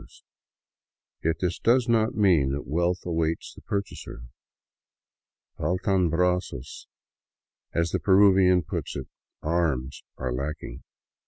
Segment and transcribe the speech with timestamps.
[1.23, 4.23] Yet this does not mean that wealth awaits the purchaser."
[5.59, 6.87] Faltan brazos,"
[7.75, 9.05] as the Peruvian puts it;"
[9.43, 10.81] arms" are lacking.